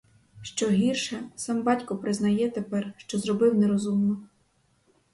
[0.41, 4.27] Що гірше, сам батько признає тепер, що зробив нерозумно.